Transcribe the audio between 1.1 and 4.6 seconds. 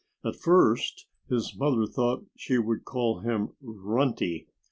his mother thought she would call him "Runty."